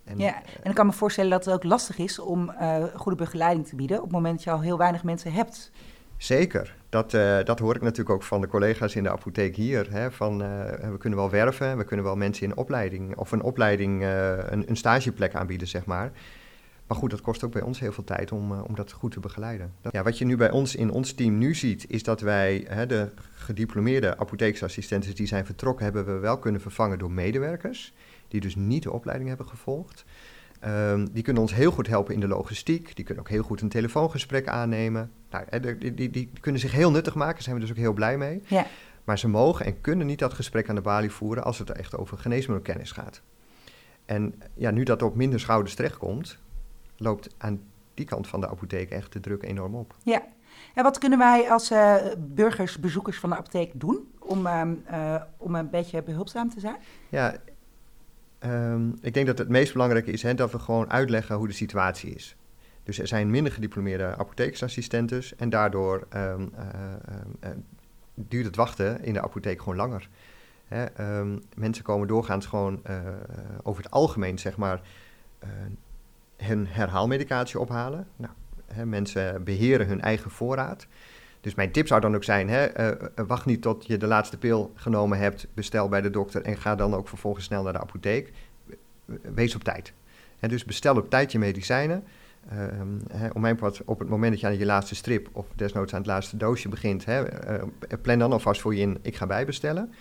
En, 0.07 0.18
ja, 0.18 0.36
en 0.63 0.69
ik 0.69 0.75
kan 0.75 0.86
me 0.86 0.92
voorstellen 0.92 1.31
dat 1.31 1.45
het 1.45 1.54
ook 1.54 1.63
lastig 1.63 1.98
is 1.98 2.19
om 2.19 2.51
uh, 2.62 2.83
goede 2.95 3.18
begeleiding 3.18 3.68
te 3.68 3.75
bieden 3.75 3.98
op 3.98 4.04
het 4.04 4.12
moment 4.12 4.36
dat 4.36 4.44
je 4.44 4.51
al 4.51 4.62
heel 4.62 4.77
weinig 4.77 5.04
mensen 5.04 5.31
hebt. 5.31 5.71
Zeker. 6.18 6.75
Dat, 6.89 7.13
uh, 7.13 7.44
dat 7.44 7.59
hoor 7.59 7.75
ik 7.75 7.81
natuurlijk 7.81 8.09
ook 8.09 8.24
van 8.24 8.42
de 8.42 8.48
collega's 8.48 8.95
in 8.95 9.04
de 9.04 9.12
apotheek 9.12 9.56
hier. 9.56 9.92
Hè, 9.92 10.12
van, 10.12 10.42
uh, 10.42 10.48
we 10.92 10.98
kunnen 10.98 11.19
wel 11.19 11.30
werven, 11.30 11.77
we 11.77 11.83
kunnen 11.83 12.06
wel 12.06 12.15
mensen 12.15 12.48
in 12.48 12.57
opleiding 12.57 13.18
of 13.18 13.31
een 13.31 13.42
opleiding, 13.42 14.04
een, 14.04 14.69
een, 14.69 14.77
stageplek 14.77 15.36
aanbieden, 15.36 15.68
zeg 15.68 15.86
maar. 15.86 16.12
Maar 16.88 16.98
goed, 16.98 17.10
dat 17.10 17.22
kost 17.22 17.44
ook 17.44 17.51
bij 17.51 17.62
ons 17.62 17.80
heel 17.80 17.92
veel 17.92 18.04
tijd 18.04 18.31
om, 18.31 18.51
om 18.51 18.75
dat 18.75 18.92
goed 18.92 19.12
te 19.12 19.19
begeleiden. 19.19 19.74
Dat, 19.81 19.94
ja, 19.94 20.04
wat 20.04 20.18
je 20.18 20.25
nu 20.25 20.38
bij 20.38 20.51
ons 20.51 20.75
in 20.75 20.92
ons 20.92 21.13
team 21.13 21.38
nu 21.38 21.56
ziet, 21.56 21.86
is 21.89 22.04
dat 22.04 22.22
wij 22.22 22.66
hè, 22.68 22.86
de 22.86 23.12
gediplomeerde 23.34 24.18
apotheeksassistenten 24.18 25.16
die 25.16 25.28
zijn 25.28 25.45
vertrokken, 25.45 25.84
hebben 25.84 26.06
we 26.06 26.12
wel 26.12 26.39
kunnen 26.39 26.62
vervangen 26.62 27.00
door 27.00 27.12
medewerkers. 27.12 27.94
Die 28.27 28.41
dus 28.41 28.56
niet 28.56 28.84
de 28.84 28.91
opleiding 28.91 29.29
hebben 29.29 29.48
gevolgd. 29.48 30.06
Um, 30.65 31.12
die 31.12 31.24
kunnen 31.24 31.41
ons 31.41 31.53
heel 31.53 31.72
goed 31.72 31.88
helpen 31.88 32.13
in 32.13 32.20
de 32.20 32.27
logistiek. 32.27 32.96
Die 32.96 33.06
kunnen 33.06 33.24
ook 33.24 33.29
heel 33.29 33.44
goed 33.44 33.62
een 33.62 33.70
telefoongesprek 33.70 34.48
aannemen. 34.48 35.12
Nou, 35.29 35.46
die, 35.77 35.94
die, 35.94 36.10
die, 36.10 36.29
kunnen 36.39 36.62
zich 36.62 36.72
heel 36.72 36.91
nuttig 36.91 37.15
maken, 37.15 37.34
daar 37.34 37.44
zijn 37.44 37.56
we 37.56 37.62
dus 37.62 37.70
ook 37.70 37.77
heel 37.77 37.94
blij 37.94 38.17
mee. 38.17 38.44
Ja. 38.48 38.65
Maar 39.03 39.20
ze 39.20 39.27
mogen 39.27 39.65
en 39.65 39.82
kunnen 39.82 40.08
niet 40.08 40.20
dat 40.20 40.34
gesprek 40.34 40.70
aan 40.70 40.75
de 40.75 40.82
balie 40.82 41.12
voeren 41.12 41.44
als 41.44 41.60
het 41.60 41.70
echt 41.70 41.98
over 41.98 42.17
geneesmiddelkennis 42.17 42.91
gaat. 42.91 43.22
En 44.06 44.41
ja, 44.53 44.72
nu 44.72 44.84
dat 44.84 45.01
op 45.01 45.15
minder 45.15 45.39
schouders 45.39 45.75
terechtkomt, 45.75 46.39
loopt 46.98 47.36
aan 47.38 47.62
die 47.94 48.06
kant 48.06 48.27
van 48.27 48.42
de 48.42 48.50
apotheek 48.50 48.89
echt 48.89 49.13
de 49.13 49.20
druk 49.20 49.44
enorm 49.44 49.75
op. 49.75 49.96
Ja. 50.04 50.22
En 50.74 50.84
wat 50.84 50.98
kunnen 50.98 51.20
wij 51.20 51.51
als 51.51 51.72
uh, 51.72 51.96
burgers, 52.18 52.80
bezoekers 52.80 53.20
van 53.20 53.30
de 53.30 53.36
apotheek 53.36 53.72
doen 53.74 54.12
om, 54.20 54.46
uh, 54.46 54.62
uh, 54.92 55.22
om 55.38 55.56
een 55.56 55.70
beetje 55.70 56.04
behulpzaam 56.04 56.50
te 56.50 56.60
zijn? 56.60 56.77
Ja, 57.10 57.36
Um, 58.46 58.98
ik 59.01 59.13
denk 59.13 59.27
dat 59.27 59.38
het 59.38 59.50
meest 59.50 59.74
belangrijke 59.74 60.12
is 60.12 60.22
hè, 60.22 60.34
dat 60.34 60.51
we 60.51 60.60
gewoon 60.60 60.92
uitleggen 60.92 61.36
hoe 61.36 61.48
de 61.48 61.54
situatie 61.54 62.16
is. 62.16 62.36
Dus 62.84 63.00
er 63.00 63.08
zijn 63.08 63.30
minder 63.30 63.54
gediplomeerde 63.54 64.16
apothekersassistentes 64.18 65.36
en 65.36 65.50
daardoor 65.50 66.08
um, 66.16 66.51
uh, 66.56 66.60
uh, 67.44 67.50
duurt 68.13 68.46
het 68.46 68.56
wachten 68.56 69.04
in 69.04 69.13
de 69.13 69.22
apotheek 69.22 69.60
gewoon 69.60 69.75
langer. 69.75 70.10
Hè, 70.68 70.86
mensen 71.56 71.84
komen 71.84 72.08
doorgaans 72.08 72.46
gewoon 72.46 72.82
over 73.63 73.84
het 73.84 73.92
algemeen, 73.92 74.39
zeg 74.39 74.58
maar, 74.58 74.82
hun 76.38 76.67
herhaalmedicatie 76.67 77.60
ophalen. 77.60 78.08
Nou, 78.15 78.34
hè, 78.74 78.86
mensen 78.86 79.44
beheren 79.44 79.88
hun 79.88 80.01
eigen 80.01 80.32
voorraad. 80.32 80.88
Dus 81.41 81.56
mijn 81.56 81.72
tip 81.72 81.88
zou 81.88 82.01
dan 82.01 82.15
ook 82.15 82.24
zijn: 82.24 82.50
hè, 82.50 82.91
uh, 82.91 83.10
wacht 83.27 83.46
niet 83.46 83.62
tot 83.62 83.86
je 83.86 83.98
de 83.98 84.08
laatste 84.08 84.38
pil 84.38 84.72
genomen 84.75 85.17
hebt, 85.17 85.48
bestel 85.53 85.89
bij 85.89 86.01
de 86.01 86.10
dokter 86.10 86.41
en 86.41 86.58
ga 86.58 86.75
dan 86.75 86.96
ook 86.96 87.08
vervolgens 87.08 87.46
snel 87.46 87.63
naar 87.63 87.74
de 87.74 87.79
apotheek. 87.79 88.32
Wees 89.06 89.56
op 89.56 89.63
tijd. 89.63 89.94
En 90.39 90.50
dus 90.50 90.65
bestel 90.65 90.96
op 90.98 91.10
tijd 91.10 91.32
je 91.32 91.39
medicijnen. 91.39 92.03
Uh, 92.53 93.20
hè, 93.20 93.27
op 93.86 94.00
het 94.00 94.10
moment 94.10 94.32
dat 94.32 94.39
je 94.39 94.48
aan 94.48 94.58
je 94.58 94.65
laatste 94.65 94.96
strip 94.96 95.29
of 95.32 95.46
desnoods 95.56 95.94
aan 95.94 96.00
het 96.00 96.08
laatste 96.08 96.38
doosje 96.38 96.70
begint, 96.70 97.06
hè, 97.06 97.24
uh, 97.60 97.63
plan 98.01 98.20
dan 98.20 98.32
alvast 98.32 98.62
voor 98.62 98.75
je 98.75 98.82
in: 98.82 98.98
ik 99.01 99.15
ga 99.15 99.25
bijbestellen. 99.25 99.94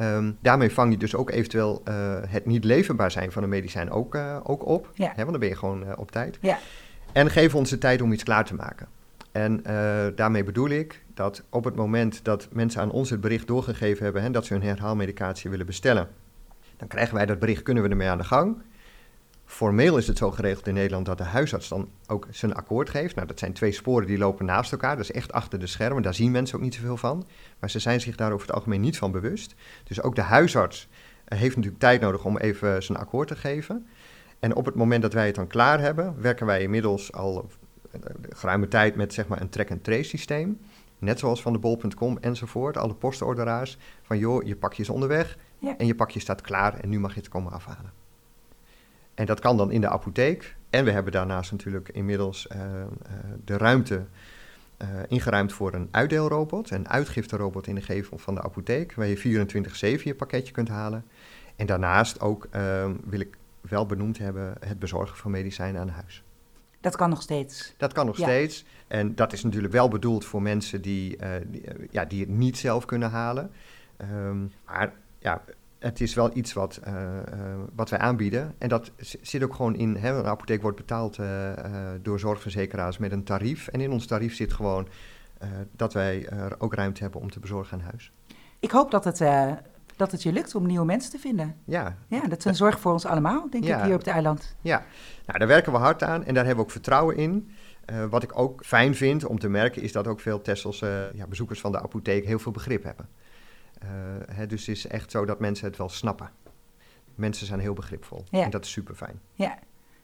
Um, 0.00 0.38
daarmee 0.40 0.70
vang 0.70 0.92
je 0.92 0.98
dus 0.98 1.14
ook 1.14 1.30
eventueel 1.30 1.82
uh, 1.88 1.94
het 2.26 2.46
niet 2.46 2.64
leverbaar 2.64 3.10
zijn 3.10 3.32
van 3.32 3.42
een 3.42 3.48
medicijn 3.48 3.90
ook, 3.90 4.14
uh, 4.14 4.36
ook 4.42 4.66
op. 4.66 4.90
Ja. 4.94 5.08
Hè, 5.08 5.14
want 5.16 5.30
dan 5.30 5.40
ben 5.40 5.48
je 5.48 5.56
gewoon 5.56 5.82
uh, 5.82 5.92
op 5.96 6.10
tijd. 6.10 6.38
Ja. 6.40 6.58
En 7.12 7.30
geef 7.30 7.54
ons 7.54 7.70
de 7.70 7.78
tijd 7.78 8.02
om 8.02 8.12
iets 8.12 8.22
klaar 8.22 8.44
te 8.44 8.54
maken. 8.54 8.88
En 9.32 9.62
daarmee 10.14 10.44
bedoel 10.44 10.68
ik 10.68 11.02
dat 11.14 11.42
op 11.50 11.64
het 11.64 11.74
moment 11.74 12.24
dat 12.24 12.48
mensen 12.52 12.80
aan 12.80 12.90
ons 12.90 13.10
het 13.10 13.20
bericht 13.20 13.46
doorgegeven 13.46 14.04
hebben 14.04 14.22
hè, 14.22 14.30
dat 14.30 14.46
ze 14.46 14.52
hun 14.52 14.62
herhaalmedicatie 14.62 15.50
willen 15.50 15.66
bestellen, 15.66 16.08
Dan 16.76 16.88
krijgen 16.88 17.14
wij 17.14 17.26
dat 17.26 17.38
bericht, 17.38 17.62
kunnen 17.62 17.82
we 17.82 17.88
ermee 17.88 18.08
aan 18.08 18.18
de 18.18 18.24
gang? 18.24 18.56
Formeel 19.48 19.96
is 19.96 20.06
het 20.06 20.18
zo 20.18 20.30
geregeld 20.30 20.66
in 20.66 20.74
Nederland 20.74 21.06
dat 21.06 21.18
de 21.18 21.24
huisarts 21.24 21.68
dan 21.68 21.88
ook 22.06 22.26
zijn 22.30 22.54
akkoord 22.54 22.90
geeft. 22.90 23.14
Nou, 23.14 23.26
dat 23.26 23.38
zijn 23.38 23.52
twee 23.52 23.72
sporen 23.72 24.06
die 24.06 24.18
lopen 24.18 24.44
naast 24.44 24.72
elkaar. 24.72 24.96
Dat 24.96 25.04
is 25.04 25.12
echt 25.12 25.32
achter 25.32 25.58
de 25.58 25.66
schermen. 25.66 26.02
Daar 26.02 26.14
zien 26.14 26.30
mensen 26.30 26.56
ook 26.56 26.62
niet 26.62 26.74
zoveel 26.74 26.96
van. 26.96 27.26
Maar 27.58 27.70
ze 27.70 27.78
zijn 27.78 28.00
zich 28.00 28.16
daar 28.16 28.32
over 28.32 28.46
het 28.46 28.54
algemeen 28.54 28.80
niet 28.80 28.98
van 28.98 29.12
bewust. 29.12 29.54
Dus 29.84 30.02
ook 30.02 30.14
de 30.14 30.22
huisarts 30.22 30.88
eh, 31.24 31.38
heeft 31.38 31.56
natuurlijk 31.56 31.82
tijd 31.82 32.00
nodig 32.00 32.24
om 32.24 32.36
even 32.36 32.82
zijn 32.82 32.98
akkoord 32.98 33.28
te 33.28 33.36
geven. 33.36 33.86
En 34.38 34.54
op 34.54 34.64
het 34.64 34.74
moment 34.74 35.02
dat 35.02 35.12
wij 35.12 35.26
het 35.26 35.34
dan 35.34 35.46
klaar 35.46 35.80
hebben, 35.80 36.20
werken 36.20 36.46
wij 36.46 36.62
inmiddels 36.62 37.12
al 37.12 37.48
uh, 37.94 38.00
geruime 38.30 38.68
tijd 38.68 38.96
met 38.96 39.14
zeg 39.14 39.28
maar, 39.28 39.40
een 39.40 39.48
track-and-trace 39.48 40.08
systeem. 40.08 40.60
Net 40.98 41.18
zoals 41.18 41.42
van 41.42 41.52
de 41.52 41.58
bol.com 41.58 42.18
enzovoort. 42.20 42.76
Alle 42.76 42.94
postorderaars. 42.94 43.78
Van 44.02 44.18
joh, 44.18 44.46
je 44.46 44.56
pakje 44.56 44.82
is 44.82 44.88
onderweg 44.88 45.38
ja. 45.58 45.76
en 45.76 45.86
je 45.86 45.94
pakje 45.94 46.20
staat 46.20 46.40
klaar 46.40 46.74
en 46.74 46.88
nu 46.88 47.00
mag 47.00 47.14
je 47.14 47.20
het 47.20 47.28
komen 47.28 47.52
afhalen. 47.52 48.06
En 49.18 49.26
dat 49.26 49.40
kan 49.40 49.56
dan 49.56 49.70
in 49.70 49.80
de 49.80 49.88
apotheek. 49.88 50.56
En 50.70 50.84
we 50.84 50.90
hebben 50.90 51.12
daarnaast 51.12 51.52
natuurlijk 51.52 51.88
inmiddels 51.88 52.46
uh, 52.52 52.58
uh, 52.60 52.86
de 53.44 53.56
ruimte 53.56 54.04
uh, 54.78 54.88
ingeruimd 55.08 55.52
voor 55.52 55.74
een 55.74 55.88
uitdeelrobot. 55.90 56.70
Een 56.70 56.88
uitgifterobot 56.88 57.66
in 57.66 57.74
de 57.74 57.80
gevel 57.80 58.18
van 58.18 58.34
de 58.34 58.42
apotheek. 58.42 58.94
Waar 58.94 59.06
je 59.06 59.46
24-7 60.00 60.02
je 60.02 60.14
pakketje 60.14 60.52
kunt 60.52 60.68
halen. 60.68 61.04
En 61.56 61.66
daarnaast 61.66 62.20
ook 62.20 62.46
ehm, 62.50 62.94
wil 63.04 63.20
ik 63.20 63.36
wel 63.60 63.86
benoemd 63.86 64.18
hebben 64.18 64.54
het 64.60 64.78
bezorgen 64.78 65.16
van 65.16 65.30
medicijnen 65.30 65.80
aan 65.80 65.88
huis. 65.88 66.22
Dat 66.80 66.96
kan 66.96 67.10
nog 67.10 67.22
steeds. 67.22 67.74
Dat 67.76 67.92
kan 67.92 68.06
nog 68.06 68.16
ja. 68.16 68.22
steeds. 68.22 68.64
En 68.88 69.14
dat 69.14 69.32
is 69.32 69.42
natuurlijk 69.42 69.72
wel 69.72 69.88
bedoeld 69.88 70.24
voor 70.24 70.42
mensen 70.42 70.82
die, 70.82 71.18
die, 71.46 71.62
ja, 71.90 72.04
die 72.04 72.20
het 72.20 72.28
niet 72.28 72.58
zelf 72.58 72.84
kunnen 72.84 73.10
halen. 73.10 73.50
Um, 74.00 74.52
maar 74.66 74.92
ja, 75.18 75.42
het 75.78 76.00
is 76.00 76.14
wel 76.14 76.30
iets 76.36 76.52
wat, 76.52 76.80
uh, 76.88 76.94
uh, 76.94 77.00
wat 77.74 77.90
wij 77.90 77.98
aanbieden. 77.98 78.54
En 78.58 78.68
dat 78.68 78.90
zit 79.22 79.42
ook 79.42 79.54
gewoon 79.54 79.76
in. 79.76 79.96
Hè, 79.96 80.18
een 80.18 80.26
apotheek 80.26 80.62
wordt 80.62 80.76
betaald 80.76 81.18
uh, 81.18 81.52
door 82.02 82.18
zorgverzekeraars 82.18 82.98
met 82.98 83.12
een 83.12 83.24
tarief. 83.24 83.68
En 83.68 83.80
in 83.80 83.90
ons 83.90 84.06
tarief 84.06 84.34
zit 84.34 84.52
gewoon 84.52 84.88
dat 85.76 85.92
wij 85.92 86.26
er 86.28 86.54
ook 86.58 86.74
ruimte 86.74 87.02
hebben 87.02 87.20
om 87.20 87.30
te 87.30 87.40
bezorgen 87.40 87.78
aan 87.78 87.84
huis. 87.84 88.12
Ik 88.58 88.70
hoop 88.70 88.90
dat 88.90 89.04
het, 89.04 89.18
dat 89.96 90.12
het 90.12 90.22
je 90.22 90.32
lukt 90.32 90.54
om 90.54 90.66
nieuwe 90.66 90.84
mensen 90.84 91.10
te 91.10 91.18
vinden. 91.18 91.56
Ja. 91.64 91.96
Ja, 92.08 92.20
dat 92.20 92.38
is 92.38 92.44
een 92.44 92.54
zorg 92.54 92.80
voor 92.80 92.92
ons 92.92 93.06
allemaal, 93.06 93.50
denk 93.50 93.64
ja. 93.64 93.78
ik, 93.78 93.84
hier 93.84 93.92
op 93.92 93.98
het 93.98 94.08
eiland. 94.08 94.56
Ja, 94.60 94.84
nou, 95.26 95.38
daar 95.38 95.48
werken 95.48 95.72
we 95.72 95.78
hard 95.78 96.02
aan 96.02 96.24
en 96.24 96.34
daar 96.34 96.44
hebben 96.44 96.64
we 96.64 96.70
ook 96.70 96.70
vertrouwen 96.70 97.16
in. 97.16 97.50
wat 98.10 98.22
ik 98.22 98.38
ook 98.38 98.64
fijn 98.64 98.94
vind 98.94 99.24
om 99.24 99.38
te 99.38 99.48
merken, 99.48 99.82
is 99.82 99.92
dat 99.92 100.06
ook 100.06 100.20
veel 100.20 100.40
Tesselse 100.40 101.10
ja, 101.14 101.26
bezoekers 101.26 101.60
van 101.60 101.72
de 101.72 101.82
apotheek 101.82 102.24
heel 102.24 102.38
veel 102.38 102.52
begrip 102.52 102.82
hebben. 102.82 103.08
Hè, 104.30 104.46
dus 104.46 104.66
het 104.66 104.76
is 104.76 104.86
echt 104.86 105.10
zo 105.10 105.24
dat 105.24 105.40
mensen 105.40 105.66
het 105.66 105.76
wel 105.76 105.88
snappen. 105.88 106.30
Mensen 107.14 107.46
zijn 107.46 107.60
heel 107.60 107.74
begripvol 107.74 108.24
ja. 108.30 108.44
en 108.44 108.50
dat 108.50 108.64
is 108.64 108.70
super 108.70 108.94
fijn. 108.94 109.20
Ja. 109.32 109.58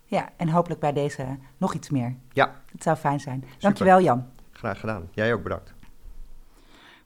ja, 0.04 0.30
en 0.36 0.48
hopelijk 0.48 0.80
bij 0.80 0.92
deze 0.92 1.38
nog 1.56 1.74
iets 1.74 1.90
meer. 1.90 2.16
Ja. 2.32 2.60
Het 2.72 2.82
zou 2.82 2.96
fijn 2.96 3.20
zijn. 3.20 3.40
Super. 3.40 3.60
Dankjewel 3.60 4.00
Jan. 4.00 4.26
Graag 4.50 4.80
gedaan. 4.80 5.08
Jij 5.10 5.34
ook 5.34 5.42
bedankt. 5.42 5.74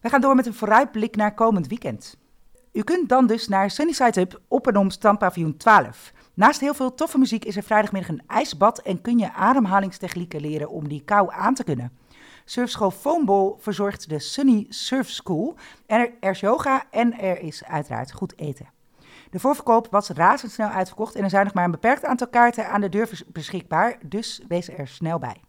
We 0.00 0.08
gaan 0.08 0.20
door 0.20 0.34
met 0.34 0.46
een 0.46 0.54
vooruitblik 0.54 1.16
naar 1.16 1.34
komend 1.34 1.66
weekend. 1.66 2.18
U 2.72 2.82
kunt 2.82 3.08
dan 3.08 3.26
dus 3.26 3.48
naar 3.48 3.70
Sunnyside 3.70 4.20
Hub 4.20 4.40
op 4.48 4.66
en 4.66 4.76
om 4.76 4.90
Strandpaviljoen 4.90 5.56
12. 5.56 6.12
Naast 6.34 6.60
heel 6.60 6.74
veel 6.74 6.94
toffe 6.94 7.18
muziek 7.18 7.44
is 7.44 7.56
er 7.56 7.62
vrijdagmiddag 7.62 8.10
een 8.10 8.22
ijsbad 8.26 8.78
en 8.78 9.00
kun 9.00 9.18
je 9.18 9.32
ademhalingstechnieken 9.32 10.40
leren 10.40 10.70
om 10.70 10.88
die 10.88 11.02
kou 11.04 11.32
aan 11.32 11.54
te 11.54 11.64
kunnen. 11.64 11.92
Surfschool 12.50 12.90
Foamball 12.90 13.54
verzorgt 13.58 14.08
de 14.08 14.18
Sunny 14.18 14.66
Surf 14.68 15.08
School. 15.08 15.54
En 15.86 16.12
er, 16.20 16.30
is 16.30 16.40
yoga 16.40 16.84
en 16.90 17.18
er 17.18 17.40
is 17.40 17.64
uiteraard 17.64 18.12
goed 18.12 18.38
eten. 18.38 18.68
De 19.30 19.38
voorverkoop 19.38 19.88
was 19.90 20.08
razendsnel 20.08 20.68
uitverkocht 20.68 21.14
en 21.14 21.22
er 21.22 21.30
zijn 21.30 21.44
nog 21.44 21.54
maar 21.54 21.64
een 21.64 21.70
beperkt 21.70 22.04
aantal 22.04 22.28
kaarten 22.28 22.68
aan 22.68 22.80
de 22.80 22.88
deur 22.88 23.24
beschikbaar, 23.26 23.98
dus 24.04 24.40
wees 24.48 24.68
er 24.68 24.88
snel 24.88 25.18
bij. 25.18 25.40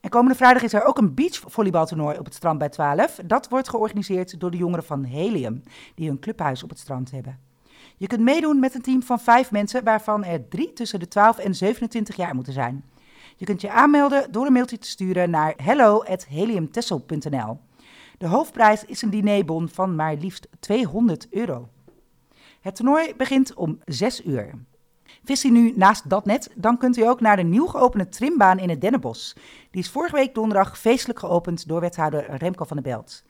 En 0.00 0.10
komende 0.10 0.36
vrijdag 0.36 0.62
is 0.62 0.72
er 0.72 0.84
ook 0.84 0.98
een 0.98 1.14
beachvolleybaltoernooi 1.14 2.18
op 2.18 2.24
het 2.24 2.34
strand 2.34 2.58
bij 2.58 2.68
12. 2.68 3.20
Dat 3.24 3.48
wordt 3.48 3.68
georganiseerd 3.68 4.40
door 4.40 4.50
de 4.50 4.56
jongeren 4.56 4.84
van 4.84 5.04
Helium, 5.04 5.62
die 5.94 6.08
hun 6.08 6.18
clubhuis 6.18 6.62
op 6.62 6.68
het 6.68 6.78
strand 6.78 7.10
hebben. 7.10 7.38
Je 7.96 8.06
kunt 8.06 8.20
meedoen 8.20 8.58
met 8.58 8.74
een 8.74 8.82
team 8.82 9.02
van 9.02 9.20
vijf 9.20 9.50
mensen, 9.50 9.84
waarvan 9.84 10.24
er 10.24 10.48
drie 10.48 10.72
tussen 10.72 11.00
de 11.00 11.08
12 11.08 11.38
en 11.38 11.54
27 11.54 12.16
jaar 12.16 12.34
moeten 12.34 12.52
zijn. 12.52 12.84
Je 13.40 13.46
kunt 13.46 13.60
je 13.60 13.70
aanmelden 13.70 14.32
door 14.32 14.46
een 14.46 14.52
mailtje 14.52 14.78
te 14.78 14.88
sturen 14.88 15.30
naar 15.30 15.54
hello.heliumtessel.nl. 15.56 17.58
De 18.18 18.26
hoofdprijs 18.26 18.84
is 18.84 19.02
een 19.02 19.10
dinerbon 19.10 19.68
van 19.68 19.94
maar 19.94 20.14
liefst 20.14 20.48
200 20.58 21.28
euro. 21.30 21.68
Het 22.60 22.76
toernooi 22.76 23.14
begint 23.16 23.54
om 23.54 23.78
6 23.84 24.24
uur. 24.24 24.50
Vist 25.24 25.44
u 25.44 25.50
nu 25.50 25.72
naast 25.76 26.10
dat 26.10 26.24
net, 26.24 26.50
dan 26.54 26.78
kunt 26.78 26.96
u 26.96 27.02
ook 27.02 27.20
naar 27.20 27.36
de 27.36 27.42
nieuw 27.42 27.66
geopende 27.66 28.08
trimbaan 28.08 28.58
in 28.58 28.68
het 28.68 28.80
Dennenbos. 28.80 29.36
Die 29.70 29.82
is 29.82 29.90
vorige 29.90 30.16
week 30.16 30.34
donderdag 30.34 30.78
feestelijk 30.78 31.18
geopend 31.18 31.68
door 31.68 31.80
wethouder 31.80 32.36
Remco 32.36 32.64
van 32.64 32.76
der 32.76 32.92
Belt. 32.92 33.24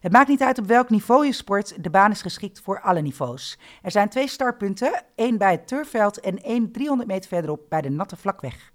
Het 0.00 0.12
maakt 0.12 0.28
niet 0.28 0.42
uit 0.42 0.58
op 0.58 0.66
welk 0.66 0.90
niveau 0.90 1.26
je 1.26 1.32
sport, 1.32 1.82
de 1.82 1.90
baan 1.90 2.10
is 2.10 2.22
geschikt 2.22 2.60
voor 2.60 2.80
alle 2.80 3.00
niveaus. 3.00 3.58
Er 3.82 3.90
zijn 3.90 4.08
twee 4.08 4.28
startpunten, 4.28 5.02
één 5.14 5.38
bij 5.38 5.52
het 5.52 5.66
turfveld 5.66 6.20
en 6.20 6.42
één 6.42 6.72
300 6.72 7.08
meter 7.08 7.28
verderop 7.28 7.60
bij 7.68 7.80
de 7.80 7.90
natte 7.90 8.16
vlakweg. 8.16 8.72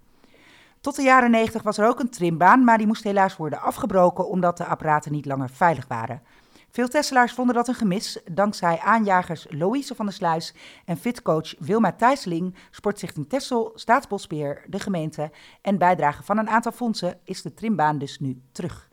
Tot 0.86 0.96
de 0.96 1.02
jaren 1.02 1.30
90 1.30 1.62
was 1.62 1.78
er 1.78 1.86
ook 1.86 2.00
een 2.00 2.10
trimbaan, 2.10 2.64
maar 2.64 2.78
die 2.78 2.86
moest 2.86 3.04
helaas 3.04 3.36
worden 3.36 3.60
afgebroken 3.60 4.28
omdat 4.28 4.56
de 4.56 4.64
apparaten 4.64 5.12
niet 5.12 5.26
langer 5.26 5.50
veilig 5.50 5.86
waren. 5.88 6.22
Veel 6.70 6.88
Tesselaars 6.88 7.32
vonden 7.32 7.54
dat 7.54 7.68
een 7.68 7.74
gemis. 7.74 8.20
Dankzij 8.30 8.78
aanjagers 8.78 9.46
Louise 9.50 9.94
van 9.94 10.06
der 10.06 10.14
Sluis 10.14 10.54
en 10.84 10.96
fitcoach 10.96 11.54
Wilma 11.58 11.92
Thijsling, 11.92 12.54
Sportstichting 12.70 13.28
Tessel, 13.28 13.72
Staatsbosbeheer, 13.74 14.64
de 14.66 14.78
gemeente 14.78 15.30
en 15.62 15.78
bijdrage 15.78 16.22
van 16.22 16.38
een 16.38 16.48
aantal 16.48 16.72
fondsen 16.72 17.18
is 17.24 17.42
de 17.42 17.54
trimbaan 17.54 17.98
dus 17.98 18.18
nu 18.18 18.40
terug. 18.52 18.88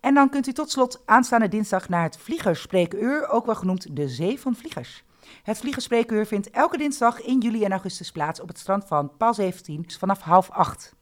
En 0.00 0.14
dan 0.14 0.30
kunt 0.30 0.46
u 0.46 0.52
tot 0.52 0.70
slot 0.70 1.02
aanstaande 1.04 1.48
dinsdag 1.48 1.88
naar 1.88 2.02
het 2.02 2.16
Vliegerspreekuur, 2.16 3.28
ook 3.28 3.46
wel 3.46 3.54
genoemd 3.54 3.96
de 3.96 4.08
Zee 4.08 4.40
van 4.40 4.54
Vliegers. 4.54 5.04
Het 5.42 5.58
Vliegerspreekuur 5.58 6.26
vindt 6.26 6.50
elke 6.50 6.76
dinsdag 6.76 7.20
in 7.20 7.38
juli 7.38 7.64
en 7.64 7.70
augustus 7.70 8.12
plaats 8.12 8.40
op 8.40 8.48
het 8.48 8.58
strand 8.58 8.84
van 8.84 9.16
Paal 9.16 9.34
17 9.34 9.84
vanaf 9.98 10.20
half 10.20 10.50
acht. 10.50 10.94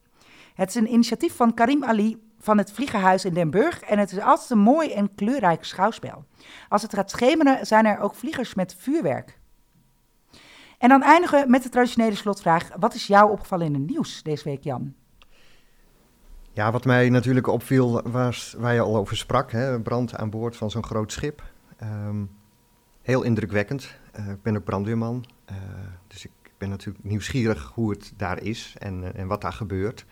Het 0.54 0.68
is 0.68 0.75
een 0.75 0.92
initiatief 0.92 1.37
van 1.37 1.54
Karim 1.54 1.85
Ali 1.85 2.30
van 2.38 2.59
het 2.59 2.73
Vliegerhuis 2.73 3.25
in 3.25 3.35
Den 3.35 3.50
Burg 3.50 3.80
en 3.80 3.99
het 3.99 4.12
is 4.12 4.21
altijd 4.21 4.50
een 4.50 4.59
mooi 4.59 4.92
en 4.92 5.14
kleurrijk 5.14 5.64
schouwspel. 5.64 6.25
Als 6.68 6.82
het 6.82 6.94
gaat 6.94 7.11
schemeren 7.11 7.66
zijn 7.66 7.87
er 7.87 7.99
ook 7.99 8.14
vliegers 8.14 8.54
met 8.54 8.76
vuurwerk. 8.78 9.40
En 10.78 10.88
dan 10.88 11.02
eindigen 11.02 11.42
we 11.42 11.50
met 11.50 11.62
de 11.62 11.68
traditionele 11.68 12.14
slotvraag. 12.14 12.68
Wat 12.78 12.94
is 12.94 13.06
jou 13.06 13.30
opgevallen 13.30 13.66
in 13.66 13.75
het 13.75 13.90
nieuws 13.90 14.23
deze 14.23 14.44
week, 14.44 14.64
Jan? 14.64 14.94
Ja, 16.52 16.73
wat 16.73 16.85
mij 16.85 17.09
natuurlijk 17.09 17.47
opviel 17.47 18.02
was 18.02 18.54
waar 18.59 18.75
je 18.75 18.80
al 18.80 18.97
over 18.97 19.16
sprak, 19.16 19.52
hè, 19.52 19.80
brand 19.80 20.16
aan 20.16 20.30
boord 20.30 20.56
van 20.56 20.71
zo'n 20.71 20.85
groot 20.85 21.12
schip. 21.12 21.42
Um, 21.82 22.30
heel 23.02 23.23
indrukwekkend. 23.23 23.94
Uh, 24.18 24.28
ik 24.28 24.42
ben 24.42 24.56
ook 24.56 24.64
brandweerman, 24.64 25.25
uh, 25.50 25.56
dus 26.06 26.25
ik 26.25 26.30
ben 26.59 26.68
natuurlijk 26.68 27.04
nieuwsgierig 27.04 27.73
hoe 27.75 27.90
het 27.90 28.12
daar 28.16 28.42
is 28.42 28.75
en, 28.78 29.14
en 29.14 29.26
wat 29.26 29.40
daar 29.40 29.52
gebeurt. 29.52 30.04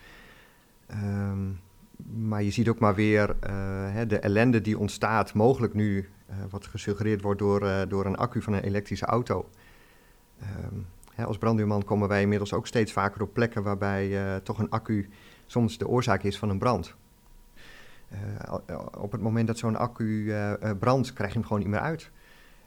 Um, 0.93 1.61
maar 2.07 2.43
je 2.43 2.51
ziet 2.51 2.69
ook 2.69 2.79
maar 2.79 2.95
weer 2.95 3.29
uh, 3.29 3.51
hè, 3.93 4.07
de 4.07 4.19
ellende 4.19 4.61
die 4.61 4.79
ontstaat, 4.79 5.35
mogelijk 5.35 5.75
nu, 5.75 6.09
uh, 6.31 6.37
wat 6.51 6.67
gesuggereerd 6.67 7.23
wordt 7.23 7.39
door, 7.39 7.63
uh, 7.63 7.81
door 7.89 8.07
een 8.07 8.17
accu 8.17 8.43
van 8.43 8.53
een 8.53 8.63
elektrische 8.63 9.07
auto. 9.07 9.49
Um, 10.43 10.87
hè, 11.15 11.25
als 11.25 11.39
brandweerman 11.39 11.85
komen 11.85 12.09
wij 12.09 12.23
inmiddels 12.23 12.53
ook 12.53 12.67
steeds 12.67 12.93
vaker 12.93 13.23
op 13.23 13.35
plekken 13.35 13.63
waarbij 13.63 14.41
toch 14.43 14.59
een 14.59 14.71
accu 14.71 15.09
soms 15.47 15.79
de 15.79 15.89
oorzaak 15.89 16.23
is 16.23 16.39
van 16.39 16.49
een 16.49 16.59
brand. 16.59 16.95
op 18.99 19.13
het 19.13 19.21
moment 19.21 19.47
dat 19.47 19.59
zo'n 19.59 19.77
accu 19.77 20.35
brandt, 20.79 21.13
krijg 21.13 21.33
je 21.33 21.39
hem 21.39 21.47
gewoon 21.47 21.63
niet 21.63 21.71
meer 21.71 21.81
uit. 21.81 22.11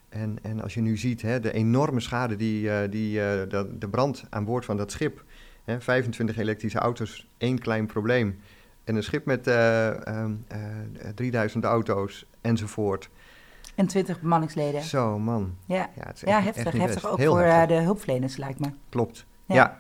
En, 0.10 0.38
en 0.42 0.62
als 0.62 0.74
je 0.74 0.82
nu 0.82 0.98
ziet 0.98 1.22
hè, 1.22 1.40
de 1.40 1.52
enorme 1.52 2.00
schade 2.00 2.36
die, 2.36 2.90
die 2.90 3.14
de, 3.16 3.76
de 3.80 3.90
brand 3.90 4.26
aan 4.30 4.46
boord 4.46 4.66
van 4.66 4.78
dat 4.78 4.92
schip 4.92 5.24
25 5.66 6.38
elektrische 6.38 6.80
auto's, 6.80 7.30
één 7.38 7.60
klein 7.60 7.86
probleem. 7.86 8.40
En 8.84 8.96
een 8.96 9.04
schip 9.04 9.26
met 9.26 9.48
uh, 9.48 9.90
uh, 9.90 10.26
uh, 10.52 11.10
3000 11.16 11.64
auto's 11.64 12.26
enzovoort. 12.42 13.10
En 13.76 13.88
20 13.88 14.22
bemanningsleden. 14.22 14.82
Zo, 14.82 15.20
man. 15.20 15.58
Ja, 15.66 15.90
ja, 15.96 16.04
het 16.06 16.16
is 16.16 16.22
ja 16.22 16.42
heftig. 16.42 16.66
Echt 16.66 16.78
heftig 16.78 17.06
ook 17.06 17.22
voor 17.22 17.42
eh, 17.42 17.68
de 17.68 17.74
hulpverleners, 17.74 18.38
lijkt 18.38 18.60
me. 18.60 18.68
Klopt. 18.90 19.26
Ja, 19.46 19.56
ja. 19.56 19.80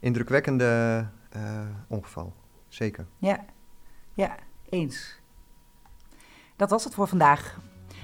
indrukwekkende 0.00 1.06
eh, 1.30 1.42
ongeval. 1.88 2.32
Zeker. 2.68 3.06
Ja, 3.18 3.44
ja, 4.14 4.36
eens. 4.68 5.18
Dat 6.56 6.70
was 6.70 6.84
het 6.84 6.94
voor 6.94 7.08
vandaag. 7.08 7.58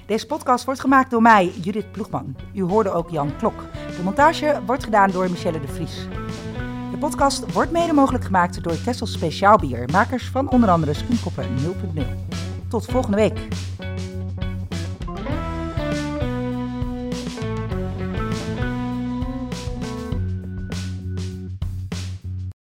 Deze 0.05 0.25
podcast 0.25 0.65
wordt 0.65 0.79
gemaakt 0.79 1.11
door 1.11 1.21
mij, 1.21 1.47
Judith 1.47 1.91
Ploegman. 1.91 2.35
U 2.53 2.61
hoorde 2.61 2.89
ook 2.89 3.09
Jan 3.09 3.37
Klok. 3.37 3.63
De 3.97 4.03
montage 4.03 4.61
wordt 4.65 4.83
gedaan 4.83 5.11
door 5.11 5.29
Michelle 5.29 5.59
de 5.59 5.67
Vries. 5.67 6.07
Podcast 7.03 7.53
wordt 7.53 7.71
mede 7.71 7.93
mogelijk 7.93 8.23
gemaakt 8.23 8.63
door 8.63 8.81
Tessel 8.83 9.07
Speciaalbier, 9.07 9.89
makers 9.91 10.25
van 10.25 10.49
onder 10.49 10.69
andere 10.69 10.93
Schoenkoppen 10.93 11.45
0.0. 11.95 12.01
Tot 12.67 12.85
volgende 12.85 13.17
week. 13.17 13.47